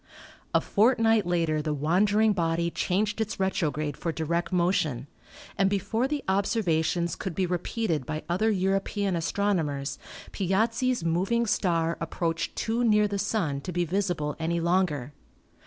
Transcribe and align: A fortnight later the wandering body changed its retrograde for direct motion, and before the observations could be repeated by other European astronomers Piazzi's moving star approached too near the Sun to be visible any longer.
A 0.55 0.61
fortnight 0.61 1.27
later 1.27 1.61
the 1.61 1.75
wandering 1.75 2.33
body 2.33 2.71
changed 2.71 3.21
its 3.21 3.39
retrograde 3.39 3.95
for 3.95 4.11
direct 4.11 4.51
motion, 4.51 5.05
and 5.59 5.69
before 5.69 6.07
the 6.07 6.23
observations 6.27 7.15
could 7.15 7.35
be 7.35 7.45
repeated 7.45 8.07
by 8.07 8.23
other 8.27 8.49
European 8.49 9.15
astronomers 9.15 9.99
Piazzi's 10.31 11.03
moving 11.05 11.45
star 11.45 11.97
approached 12.01 12.55
too 12.55 12.83
near 12.83 13.07
the 13.07 13.19
Sun 13.19 13.61
to 13.61 13.71
be 13.71 13.85
visible 13.85 14.35
any 14.39 14.59
longer. 14.59 15.13